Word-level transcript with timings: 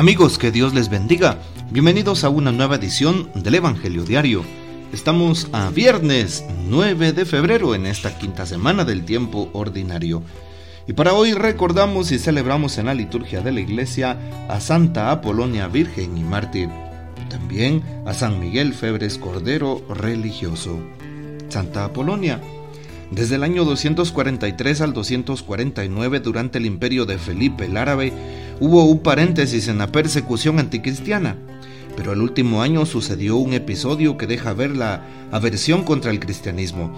Amigos, 0.00 0.38
que 0.38 0.50
Dios 0.50 0.72
les 0.72 0.88
bendiga. 0.88 1.36
Bienvenidos 1.70 2.24
a 2.24 2.30
una 2.30 2.52
nueva 2.52 2.76
edición 2.76 3.30
del 3.34 3.56
Evangelio 3.56 4.02
Diario. 4.02 4.42
Estamos 4.94 5.48
a 5.52 5.68
viernes 5.68 6.42
9 6.70 7.12
de 7.12 7.26
febrero 7.26 7.74
en 7.74 7.84
esta 7.84 8.16
quinta 8.16 8.46
semana 8.46 8.86
del 8.86 9.04
tiempo 9.04 9.50
ordinario. 9.52 10.22
Y 10.86 10.94
para 10.94 11.12
hoy 11.12 11.34
recordamos 11.34 12.12
y 12.12 12.18
celebramos 12.18 12.78
en 12.78 12.86
la 12.86 12.94
liturgia 12.94 13.42
de 13.42 13.52
la 13.52 13.60
iglesia 13.60 14.16
a 14.48 14.58
Santa 14.60 15.10
Apolonia 15.10 15.68
Virgen 15.68 16.16
y 16.16 16.22
Mártir. 16.22 16.70
También 17.28 17.82
a 18.06 18.14
San 18.14 18.40
Miguel 18.40 18.72
Febres 18.72 19.18
Cordero 19.18 19.82
Religioso. 19.90 20.80
Santa 21.50 21.84
Apolonia. 21.84 22.40
Desde 23.10 23.34
el 23.34 23.42
año 23.42 23.66
243 23.66 24.80
al 24.80 24.94
249 24.94 26.20
durante 26.20 26.56
el 26.56 26.64
imperio 26.64 27.04
de 27.04 27.18
Felipe 27.18 27.66
el 27.66 27.76
Árabe, 27.76 28.14
hubo 28.60 28.84
un 28.84 29.00
paréntesis 29.00 29.68
en 29.68 29.78
la 29.78 29.90
persecución 29.90 30.58
anticristiana, 30.58 31.36
pero 31.96 32.12
el 32.12 32.20
último 32.20 32.62
año 32.62 32.86
sucedió 32.86 33.36
un 33.36 33.54
episodio 33.54 34.16
que 34.16 34.26
deja 34.26 34.52
ver 34.52 34.76
la 34.76 35.04
aversión 35.32 35.82
contra 35.82 36.10
el 36.10 36.20
cristianismo. 36.20 36.92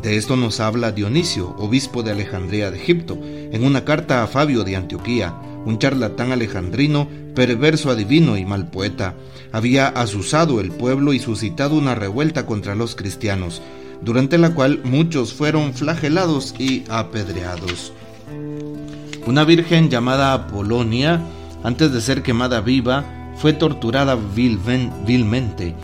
De 0.00 0.16
esto 0.16 0.36
nos 0.36 0.60
habla 0.60 0.92
Dionisio, 0.92 1.56
obispo 1.58 2.02
de 2.02 2.12
Alejandría 2.12 2.70
de 2.70 2.78
Egipto, 2.78 3.18
en 3.22 3.64
una 3.64 3.84
carta 3.84 4.22
a 4.22 4.28
Fabio 4.28 4.62
de 4.62 4.76
Antioquía, 4.76 5.34
un 5.64 5.78
charlatán 5.78 6.30
alejandrino, 6.30 7.08
perverso 7.34 7.90
adivino 7.90 8.36
y 8.36 8.44
mal 8.44 8.70
poeta. 8.70 9.14
Había 9.50 9.88
asusado 9.88 10.60
el 10.60 10.70
pueblo 10.70 11.12
y 11.12 11.18
suscitado 11.18 11.74
una 11.76 11.94
revuelta 11.94 12.46
contra 12.46 12.74
los 12.74 12.94
cristianos, 12.94 13.60
durante 14.02 14.38
la 14.38 14.54
cual 14.54 14.80
muchos 14.84 15.34
fueron 15.34 15.74
flagelados 15.74 16.54
y 16.58 16.84
apedreados. 16.88 17.92
Una 19.28 19.44
virgen 19.44 19.90
llamada 19.90 20.32
Apolonia, 20.32 21.20
antes 21.62 21.92
de 21.92 22.00
ser 22.00 22.22
quemada 22.22 22.62
viva, 22.62 23.04
fue 23.36 23.52
torturada 23.52 24.16
vilmente. 24.16 25.74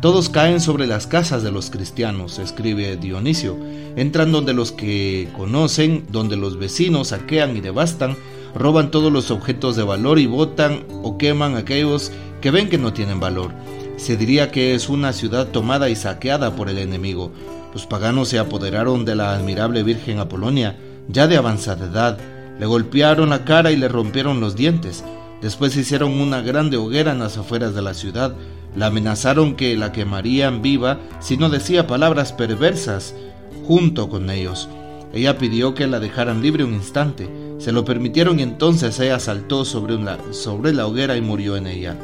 Todos 0.00 0.30
caen 0.30 0.58
sobre 0.58 0.86
las 0.86 1.06
casas 1.06 1.42
de 1.42 1.52
los 1.52 1.68
cristianos, 1.68 2.38
escribe 2.38 2.96
Dionisio. 2.96 3.58
Entran 3.96 4.32
donde 4.32 4.54
los 4.54 4.72
que 4.72 5.28
conocen, 5.36 6.06
donde 6.10 6.38
los 6.38 6.58
vecinos 6.58 7.08
saquean 7.08 7.54
y 7.58 7.60
devastan, 7.60 8.16
roban 8.54 8.90
todos 8.90 9.12
los 9.12 9.30
objetos 9.30 9.76
de 9.76 9.82
valor 9.82 10.18
y 10.18 10.24
botan 10.24 10.84
o 11.02 11.18
queman 11.18 11.56
aquellos 11.56 12.10
que 12.40 12.50
ven 12.50 12.70
que 12.70 12.78
no 12.78 12.94
tienen 12.94 13.20
valor. 13.20 13.50
Se 13.98 14.16
diría 14.16 14.50
que 14.50 14.74
es 14.74 14.88
una 14.88 15.12
ciudad 15.12 15.48
tomada 15.48 15.90
y 15.90 15.94
saqueada 15.94 16.56
por 16.56 16.70
el 16.70 16.78
enemigo. 16.78 17.32
Los 17.74 17.84
paganos 17.84 18.28
se 18.28 18.38
apoderaron 18.38 19.04
de 19.04 19.14
la 19.14 19.34
admirable 19.34 19.82
Virgen 19.82 20.20
Apolonia, 20.20 20.78
ya 21.06 21.26
de 21.26 21.36
avanzada 21.36 21.84
edad, 21.84 22.18
le 22.58 22.66
golpearon 22.66 23.30
la 23.30 23.44
cara 23.44 23.72
y 23.72 23.76
le 23.76 23.88
rompieron 23.88 24.40
los 24.40 24.56
dientes. 24.56 25.04
Después 25.42 25.76
hicieron 25.76 26.20
una 26.20 26.40
grande 26.40 26.76
hoguera 26.76 27.12
en 27.12 27.18
las 27.18 27.36
afueras 27.36 27.74
de 27.74 27.82
la 27.82 27.94
ciudad. 27.94 28.34
La 28.76 28.86
amenazaron 28.86 29.56
que 29.56 29.76
la 29.76 29.92
quemarían 29.92 30.62
viva 30.62 30.98
si 31.20 31.36
no 31.36 31.48
decía 31.48 31.86
palabras 31.86 32.32
perversas 32.32 33.14
junto 33.66 34.08
con 34.08 34.30
ellos. 34.30 34.68
Ella 35.12 35.38
pidió 35.38 35.74
que 35.74 35.86
la 35.86 36.00
dejaran 36.00 36.42
libre 36.42 36.64
un 36.64 36.74
instante. 36.74 37.28
Se 37.58 37.72
lo 37.72 37.84
permitieron 37.84 38.40
y 38.40 38.42
entonces 38.42 38.98
ella 38.98 39.20
saltó 39.20 39.64
sobre, 39.64 39.96
sobre 40.32 40.72
la 40.72 40.86
hoguera 40.86 41.16
y 41.16 41.20
murió 41.20 41.56
en 41.56 41.66
ella. 41.66 41.96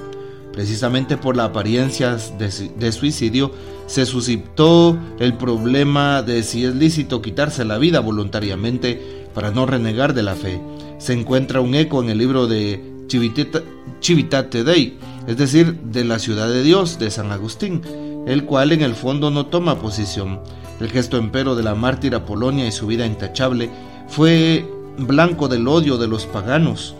Precisamente 0.52 1.16
por 1.16 1.36
la 1.36 1.44
apariencia 1.44 2.16
de, 2.38 2.92
suicidio 2.92 3.52
se 3.86 4.04
suscitó 4.04 4.98
el 5.18 5.34
problema 5.34 6.22
de 6.22 6.42
si 6.42 6.64
es 6.64 6.74
lícito 6.74 7.22
quitarse 7.22 7.64
la 7.64 7.78
vida 7.78 8.00
voluntariamente 8.00 9.19
para 9.34 9.50
no 9.50 9.66
renegar 9.66 10.14
de 10.14 10.22
la 10.22 10.34
fe. 10.34 10.60
Se 10.98 11.12
encuentra 11.12 11.60
un 11.60 11.74
eco 11.74 12.02
en 12.02 12.10
el 12.10 12.18
libro 12.18 12.46
de 12.46 12.82
Civitate 13.08 14.64
Dei, 14.64 14.98
es 15.26 15.36
decir, 15.36 15.80
de 15.80 16.04
la 16.04 16.18
ciudad 16.18 16.48
de 16.48 16.62
Dios 16.62 16.98
de 16.98 17.10
San 17.10 17.32
Agustín, 17.32 17.82
el 18.26 18.44
cual 18.44 18.72
en 18.72 18.82
el 18.82 18.94
fondo 18.94 19.30
no 19.30 19.46
toma 19.46 19.80
posición. 19.80 20.40
El 20.80 20.90
gesto 20.90 21.16
empero 21.16 21.56
de 21.56 21.62
la 21.62 21.74
mártir 21.74 22.18
Polonia 22.20 22.66
y 22.66 22.72
su 22.72 22.86
vida 22.86 23.06
intachable 23.06 23.70
fue 24.08 24.66
blanco 24.98 25.48
del 25.48 25.68
odio 25.68 25.98
de 25.98 26.08
los 26.08 26.26
paganos, 26.26 26.94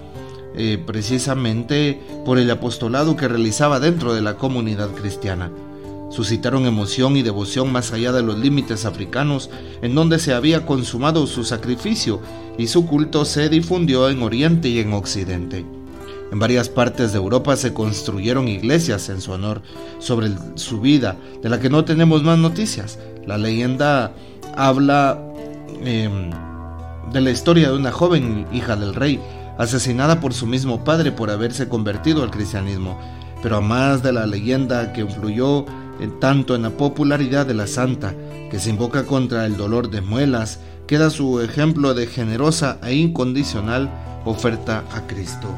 eh, 0.55 0.83
precisamente 0.85 2.01
por 2.25 2.39
el 2.39 2.51
apostolado 2.51 3.17
que 3.17 3.29
realizaba 3.29 3.81
dentro 3.81 4.15
de 4.15 4.21
la 4.21 4.37
comunidad 4.37 4.91
cristiana 4.91 5.51
suscitaron 6.11 6.67
emoción 6.67 7.17
y 7.17 7.23
devoción 7.23 7.73
más 7.73 7.93
allá 7.93 8.13
de 8.13 8.23
los 8.23 8.39
límites 8.39 8.85
africanos 8.85 9.49
en 9.81 9.95
donde 9.95 10.19
se 10.19 10.35
había 10.35 10.67
consumado 10.67 11.27
su 11.27 11.45
sacrificio 11.45 12.21
y 12.59 12.67
su 12.67 12.87
culto 12.87 13.25
se 13.25 13.49
difundió 13.49 14.11
en 14.11 14.23
Oriente 14.23 14.69
y 14.69 14.81
en 14.81 14.93
Occidente. 14.93 15.65
En 16.33 16.39
varias 16.39 16.69
partes 16.69 17.13
de 17.13 17.19
Europa 17.19 17.57
se 17.57 17.73
construyeron 17.73 18.47
iglesias 18.47 19.09
en 19.09 19.21
su 19.21 19.33
honor 19.33 19.63
sobre 19.99 20.31
su 20.55 20.81
vida, 20.81 21.17
de 21.43 21.49
la 21.49 21.59
que 21.59 21.71
no 21.71 21.85
tenemos 21.85 22.23
más 22.23 22.39
noticias. 22.39 22.99
La 23.27 23.37
leyenda 23.37 24.13
habla 24.57 25.19
em, 25.83 26.31
de 27.13 27.21
la 27.21 27.31
historia 27.31 27.71
de 27.71 27.77
una 27.77 27.91
joven 27.91 28.47
hija 28.53 28.77
del 28.77 28.95
rey, 28.95 29.21
asesinada 29.59 30.21
por 30.21 30.33
su 30.33 30.47
mismo 30.47 30.85
padre 30.85 31.11
por 31.11 31.31
haberse 31.31 31.69
convertido 31.69 32.23
al 32.23 32.31
cristianismo, 32.31 33.01
pero 33.43 33.57
a 33.57 33.61
más 33.61 34.03
de 34.03 34.13
la 34.13 34.27
leyenda 34.27 34.93
que 34.93 35.01
influyó 35.01 35.67
tanto 36.09 36.55
en 36.55 36.63
la 36.63 36.71
popularidad 36.71 37.47
de 37.47 37.55
la 37.55 37.67
santa, 37.67 38.15
que 38.51 38.59
se 38.59 38.71
invoca 38.71 39.05
contra 39.05 39.47
el 39.47 39.57
dolor 39.57 39.91
de 39.91 40.01
muelas, 40.01 40.61
queda 40.87 41.11
su 41.11 41.41
ejemplo 41.41 41.95
de 41.95 42.07
generosa 42.07 42.79
e 42.83 42.95
incondicional 42.95 43.91
oferta 44.25 44.85
a 44.93 45.07
Cristo. 45.07 45.49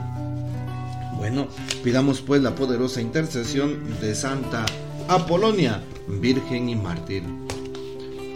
Bueno, 1.17 1.47
pidamos 1.85 2.21
pues 2.21 2.43
la 2.43 2.55
poderosa 2.55 3.01
intercesión 3.01 3.79
de 4.01 4.15
Santa 4.15 4.67
Apolonia, 5.09 5.81
Virgen 6.09 6.69
y 6.69 6.77
Mártir. 6.77 7.23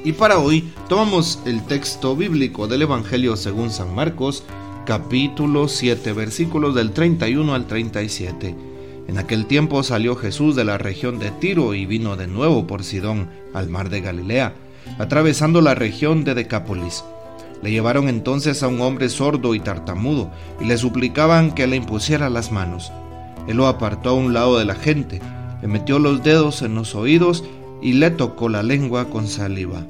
Y 0.04 0.12
para 0.12 0.38
hoy 0.38 0.72
tomamos 0.88 1.40
el 1.44 1.64
texto 1.64 2.14
bíblico 2.14 2.68
del 2.68 2.82
Evangelio 2.82 3.36
según 3.36 3.70
San 3.70 3.92
Marcos, 3.94 4.44
capítulo 4.84 5.66
7, 5.66 6.12
versículos 6.12 6.76
del 6.76 6.92
31 6.92 7.52
al 7.54 7.66
37 7.66 8.65
en 9.08 9.18
aquel 9.18 9.46
tiempo 9.46 9.82
salió 9.82 10.16
Jesús 10.16 10.56
de 10.56 10.64
la 10.64 10.78
región 10.78 11.18
de 11.18 11.30
Tiro 11.30 11.74
y 11.74 11.86
vino 11.86 12.16
de 12.16 12.26
nuevo 12.26 12.66
por 12.66 12.82
Sidón 12.82 13.28
al 13.54 13.68
mar 13.68 13.88
de 13.88 14.00
Galilea, 14.00 14.54
atravesando 14.98 15.60
la 15.60 15.74
región 15.74 16.24
de 16.24 16.34
Decápolis. 16.34 17.04
Le 17.62 17.70
llevaron 17.70 18.08
entonces 18.08 18.62
a 18.62 18.68
un 18.68 18.80
hombre 18.80 19.08
sordo 19.08 19.54
y 19.54 19.60
tartamudo 19.60 20.30
y 20.60 20.64
le 20.64 20.76
suplicaban 20.76 21.52
que 21.52 21.66
le 21.66 21.76
impusiera 21.76 22.28
las 22.30 22.50
manos. 22.50 22.90
Él 23.46 23.58
lo 23.58 23.68
apartó 23.68 24.10
a 24.10 24.14
un 24.14 24.34
lado 24.34 24.58
de 24.58 24.64
la 24.64 24.74
gente, 24.74 25.20
le 25.62 25.68
metió 25.68 25.98
los 25.98 26.22
dedos 26.24 26.62
en 26.62 26.74
los 26.74 26.94
oídos 26.94 27.44
y 27.80 27.92
le 27.92 28.10
tocó 28.10 28.48
la 28.48 28.62
lengua 28.64 29.08
con 29.08 29.28
saliva. 29.28 29.86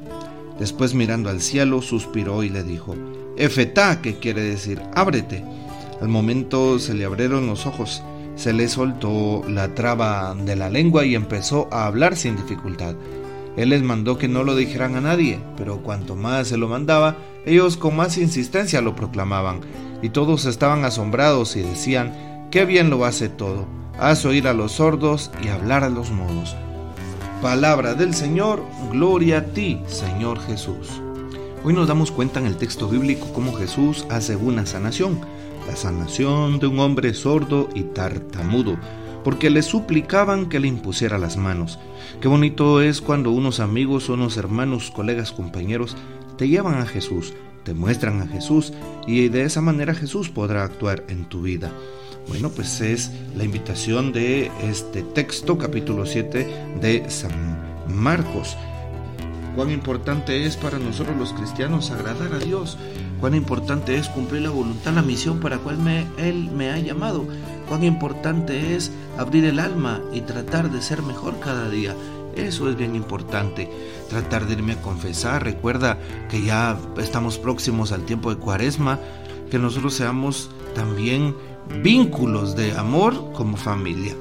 Después 0.59 0.95
mirando 0.95 1.31
al 1.31 1.41
cielo 1.41 1.81
suspiró 1.81 2.43
y 2.43 2.51
le 2.51 2.63
dijo, 2.63 2.95
Efetá, 3.37 4.01
que 4.01 4.17
quiere 4.17 4.43
decir, 4.43 4.81
ábrete. 4.95 5.43
Al 6.01 6.09
momento 6.09 6.79
se 6.79 6.95
le 6.95 7.07
abrieron 7.07 7.47
los 7.47 7.67
ojos 7.67 8.03
se 8.37 8.53
le 8.53 8.69
soltó 8.69 9.43
la 9.49 9.75
traba 9.75 10.35
de 10.35 10.57
la 10.57 10.71
lengua 10.71 11.05
y 11.05 11.15
empezó 11.15 11.69
a 11.73 11.87
hablar 11.87 12.17
sin 12.17 12.37
dificultad. 12.37 12.95
Él 13.57 13.71
les 13.71 13.83
mandó 13.83 14.19
que 14.19 14.29
no 14.29 14.45
lo 14.45 14.55
dijeran 14.55 14.95
a 14.95 15.01
nadie, 15.01 15.41
pero 15.57 15.79
cuanto 15.79 16.15
más 16.15 16.49
se 16.49 16.59
lo 16.59 16.69
mandaba, 16.69 17.17
ellos 17.47 17.79
con 17.79 17.97
más 17.97 18.19
insistencia 18.19 18.83
lo 18.83 18.95
proclamaban, 18.95 19.61
y 20.03 20.11
todos 20.11 20.45
estaban 20.45 20.85
asombrados 20.85 21.57
y 21.57 21.63
decían, 21.63 22.49
qué 22.51 22.67
bien 22.67 22.91
lo 22.91 23.07
hace 23.07 23.31
todo, 23.31 23.67
haz 23.99 24.27
oír 24.27 24.47
a 24.47 24.53
los 24.53 24.73
sordos 24.73 25.31
y 25.43 25.49
hablar 25.49 25.85
a 25.85 25.89
los 25.89 26.11
mudos. 26.11 26.55
Palabra 27.41 27.95
del 27.95 28.13
Señor, 28.15 28.63
gloria 28.93 29.39
a 29.39 29.45
ti, 29.45 29.81
Señor 29.87 30.39
Jesús. 30.41 31.01
Hoy 31.65 31.73
nos 31.73 31.89
damos 31.89 32.11
cuenta 32.11 32.41
en 32.41 32.47
el 32.47 32.59
texto 32.59 32.89
bíblico 32.89 33.27
cómo 33.33 33.55
Jesús 33.55 34.07
hace 34.11 34.37
una 34.37 34.67
sanación 34.67 35.19
la 35.67 35.77
sanación 35.77 36.59
de 36.59 36.67
un 36.67 36.79
hombre 36.79 37.15
sordo 37.15 37.69
y 37.75 37.83
tartamudo, 37.83 38.79
porque 39.25 39.51
le 39.51 39.63
suplicaban 39.63 40.49
que 40.49 40.61
le 40.61 40.69
impusiera 40.69 41.19
las 41.19 41.37
manos. 41.37 41.79
Qué 42.21 42.29
bonito 42.29 42.81
es 42.81 43.01
cuando 43.01 43.33
unos 43.33 43.61
amigos, 43.61 44.09
unos 44.09 44.37
hermanos, 44.37 44.91
colegas, 44.91 45.33
compañeros 45.33 45.97
te 46.37 46.49
llevan 46.49 46.75
a 46.81 46.87
Jesús, 46.87 47.35
te 47.65 47.75
muestran 47.75 48.23
a 48.23 48.27
Jesús 48.27 48.73
y 49.07 49.29
de 49.29 49.43
esa 49.43 49.61
manera 49.61 49.95
Jesús 49.95 50.29
podrá 50.29 50.63
actuar 50.65 51.05
en 51.09 51.25
tu 51.25 51.43
vida. 51.43 51.73
Bueno, 52.29 52.51
pues 52.51 52.81
es 52.81 53.13
la 53.37 53.45
invitación 53.45 54.13
de 54.13 54.51
este 54.63 55.03
texto, 55.03 55.59
capítulo 55.59 56.07
7 56.07 56.47
de 56.81 57.09
San 57.09 57.59
Marcos. 57.89 58.57
Cuán 59.55 59.71
importante 59.71 60.45
es 60.45 60.57
para 60.57 60.79
nosotros 60.79 61.17
los 61.17 61.33
cristianos 61.33 61.91
agradar 61.91 62.35
a 62.35 62.39
Dios, 62.39 62.77
cuán 63.21 63.35
importante 63.35 63.97
es 63.97 64.09
cumplir 64.09 64.43
la 64.43 64.51
voluntad, 64.51 64.93
la 64.93 65.03
misión 65.03 65.41
para 65.41 65.59
cual 65.59 65.79
Él 66.19 66.51
me 66.55 66.71
ha 66.71 66.79
llamado, 66.79 67.25
cuán 67.69 67.85
importante 67.85 68.75
es 68.75 68.91
abrir 69.19 69.45
el 69.45 69.59
alma 69.59 70.01
y 70.13 70.21
tratar 70.21 70.71
de 70.71 70.83
ser 70.83 71.03
mejor 71.03 71.39
cada 71.41 71.69
día. 71.69 71.95
Eso 72.37 72.69
es 72.69 72.77
bien 72.77 72.95
importante, 72.95 73.71
tratar 74.11 74.47
de 74.47 74.55
irme 74.55 74.75
a 74.75 74.83
confesar. 74.83 75.43
Recuerda 75.43 75.99
que 76.29 76.43
ya 76.43 76.79
estamos 76.99 77.39
próximos 77.39 77.93
al 77.93 78.05
tiempo 78.05 78.31
de 78.31 78.41
cuaresma, 78.41 78.99
que 79.51 79.59
nosotros 79.59 79.95
seamos 79.95 80.51
también 80.75 81.35
vínculos 81.83 82.55
de 82.55 82.73
amor 82.73 83.33
como 83.33 83.57
familia. 83.57 84.15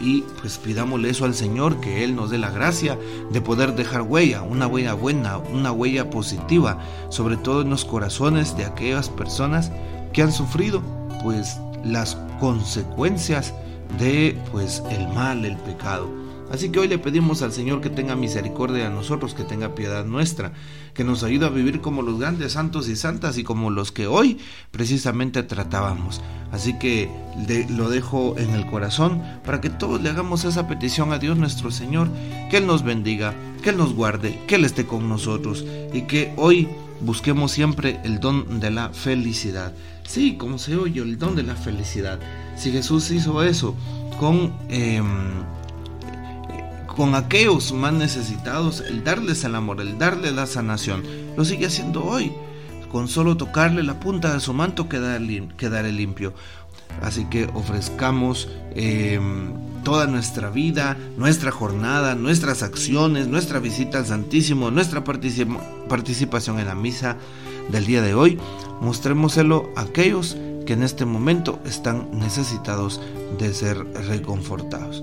Y 0.00 0.22
pues 0.40 0.58
pidámosle 0.58 1.10
eso 1.10 1.24
al 1.24 1.34
Señor, 1.34 1.80
que 1.80 2.04
Él 2.04 2.14
nos 2.14 2.30
dé 2.30 2.38
la 2.38 2.50
gracia 2.50 2.98
de 3.30 3.40
poder 3.40 3.74
dejar 3.74 4.02
huella, 4.02 4.42
una 4.42 4.66
huella 4.66 4.94
buena, 4.94 5.38
una 5.38 5.72
huella 5.72 6.10
positiva, 6.10 6.78
sobre 7.08 7.36
todo 7.36 7.62
en 7.62 7.70
los 7.70 7.84
corazones 7.84 8.56
de 8.56 8.64
aquellas 8.64 9.08
personas 9.08 9.72
que 10.12 10.22
han 10.22 10.32
sufrido 10.32 10.82
pues 11.22 11.58
las 11.84 12.16
consecuencias 12.40 13.54
de 13.98 14.38
pues 14.52 14.82
el 14.90 15.08
mal, 15.08 15.44
el 15.44 15.56
pecado. 15.58 16.25
Así 16.50 16.70
que 16.70 16.78
hoy 16.78 16.88
le 16.88 16.98
pedimos 16.98 17.42
al 17.42 17.52
Señor 17.52 17.80
que 17.80 17.90
tenga 17.90 18.14
misericordia 18.14 18.86
a 18.86 18.90
nosotros, 18.90 19.34
que 19.34 19.42
tenga 19.42 19.74
piedad 19.74 20.04
nuestra, 20.04 20.52
que 20.94 21.04
nos 21.04 21.22
ayude 21.22 21.46
a 21.46 21.50
vivir 21.50 21.80
como 21.80 22.02
los 22.02 22.20
grandes 22.20 22.52
santos 22.52 22.88
y 22.88 22.96
santas 22.96 23.36
y 23.36 23.44
como 23.44 23.70
los 23.70 23.90
que 23.90 24.06
hoy 24.06 24.38
precisamente 24.70 25.42
tratábamos. 25.42 26.20
Así 26.52 26.78
que 26.78 27.10
lo 27.70 27.90
dejo 27.90 28.36
en 28.38 28.50
el 28.50 28.66
corazón 28.66 29.22
para 29.44 29.60
que 29.60 29.70
todos 29.70 30.00
le 30.00 30.10
hagamos 30.10 30.44
esa 30.44 30.68
petición 30.68 31.12
a 31.12 31.18
Dios 31.18 31.36
nuestro 31.36 31.70
Señor, 31.70 32.08
que 32.50 32.58
Él 32.58 32.66
nos 32.66 32.84
bendiga, 32.84 33.34
que 33.62 33.70
Él 33.70 33.76
nos 33.76 33.94
guarde, 33.94 34.38
que 34.46 34.54
Él 34.54 34.64
esté 34.64 34.86
con 34.86 35.08
nosotros 35.08 35.64
y 35.92 36.02
que 36.02 36.32
hoy 36.36 36.68
busquemos 37.00 37.50
siempre 37.50 38.00
el 38.04 38.20
don 38.20 38.60
de 38.60 38.70
la 38.70 38.90
felicidad. 38.90 39.72
Sí, 40.04 40.36
como 40.36 40.58
se 40.58 40.76
oye, 40.76 41.02
el 41.02 41.18
don 41.18 41.34
de 41.34 41.42
la 41.42 41.56
felicidad. 41.56 42.20
Si 42.56 42.70
Jesús 42.70 43.10
hizo 43.10 43.42
eso 43.42 43.74
con... 44.20 44.52
Em, 44.68 45.04
con 46.96 47.14
aquellos 47.14 47.72
más 47.72 47.92
necesitados, 47.92 48.80
el 48.80 49.04
darles 49.04 49.44
el 49.44 49.54
amor, 49.54 49.80
el 49.80 49.98
darles 49.98 50.32
la 50.32 50.46
sanación, 50.46 51.02
lo 51.36 51.44
sigue 51.44 51.66
haciendo 51.66 52.04
hoy. 52.04 52.32
Con 52.90 53.08
solo 53.08 53.36
tocarle 53.36 53.82
la 53.82 54.00
punta 54.00 54.32
de 54.32 54.40
su 54.40 54.54
manto 54.54 54.88
quedaré 54.88 55.92
limpio. 55.92 56.32
Así 57.02 57.26
que 57.26 57.50
ofrezcamos 57.52 58.48
em, 58.74 59.52
toda 59.84 60.06
nuestra 60.06 60.48
vida, 60.48 60.96
nuestra 61.18 61.50
jornada, 61.50 62.14
nuestras 62.14 62.62
acciones, 62.62 63.26
nuestra 63.26 63.58
visita 63.58 63.98
al 63.98 64.06
Santísimo, 64.06 64.70
nuestra 64.70 65.04
participación 65.04 66.58
en 66.58 66.66
la 66.66 66.74
misa 66.74 67.16
del 67.68 67.84
día 67.84 68.00
de 68.00 68.14
hoy. 68.14 68.38
Mostrémoselo 68.80 69.70
a 69.76 69.82
aquellos 69.82 70.36
que 70.64 70.72
en 70.72 70.82
este 70.82 71.04
momento 71.04 71.60
están 71.66 72.08
necesitados 72.12 73.00
de 73.38 73.52
ser 73.52 73.76
reconfortados. 74.08 75.02